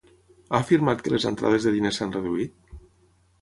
Ha 0.53 0.61
afirmat 0.63 1.03
que 1.07 1.13
les 1.15 1.27
entrades 1.31 1.67
de 1.67 1.75
diners 1.77 2.01
s'han 2.01 2.15
reduït? 2.17 2.59